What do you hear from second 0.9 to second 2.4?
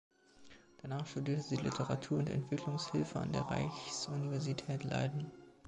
studierte sie Literatur und